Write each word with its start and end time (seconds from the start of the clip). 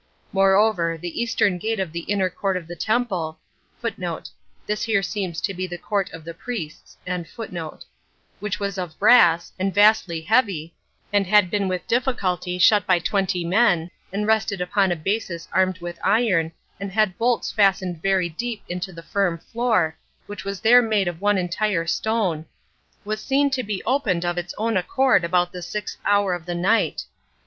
Moreover, 0.33 0.97
the 0.97 1.21
eastern 1.21 1.59
gate 1.59 1.79
of 1.79 1.91
the 1.91 1.99
inner 2.09 2.27
22 2.27 2.35
[court 2.39 2.57
of 2.57 2.65
the] 2.67 2.75
temple, 2.75 3.37
which 3.81 3.99
was 8.59 8.77
of 8.79 8.97
brass, 8.99 9.51
and 9.59 9.71
vastly 9.75 10.21
heavy, 10.21 10.73
and 11.13 11.27
had 11.27 11.51
been 11.51 11.67
with 11.67 11.87
difficulty 11.87 12.57
shut 12.57 12.87
by 12.87 12.97
twenty 12.97 13.45
men, 13.45 13.91
and 14.11 14.25
rested 14.25 14.59
upon 14.59 14.91
a 14.91 14.95
basis 14.95 15.47
armed 15.51 15.77
with 15.77 15.99
iron, 16.03 16.51
and 16.79 16.91
had 16.91 17.19
bolts 17.19 17.51
fastened 17.51 18.01
very 18.01 18.27
deep 18.27 18.63
into 18.67 18.91
the 18.91 19.03
firm 19.03 19.37
floor, 19.37 19.95
which 20.25 20.43
was 20.43 20.61
there 20.61 20.81
made 20.81 21.07
of 21.07 21.21
one 21.21 21.37
entire 21.37 21.85
stone, 21.85 22.47
was 23.05 23.21
seen 23.21 23.51
to 23.51 23.61
be 23.61 23.83
opened 23.85 24.25
of 24.25 24.39
its 24.39 24.55
own 24.57 24.77
accord 24.77 25.23
about 25.23 25.51
the 25.51 25.61
sixth 25.61 25.97
hour 26.07 26.33
of 26.33 26.47
the 26.47 26.55
night. 26.55 27.03